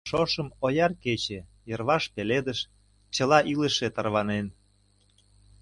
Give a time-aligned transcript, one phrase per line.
[0.09, 1.39] Шошым ояр кече...
[1.69, 2.59] йырваш пеледыш...
[3.13, 4.47] чыла илыше тарванен...